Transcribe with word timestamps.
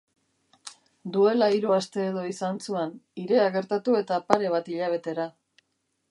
Duela 1.17 1.49
hiru 1.57 1.73
aste 1.75 2.05
edo 2.11 2.23
izan 2.29 2.57
zuan, 2.69 2.95
hirea 3.23 3.43
gertatu 3.57 3.99
eta 3.99 4.17
pare 4.31 4.49
bat 4.55 4.71
hilabetera. 4.73 5.27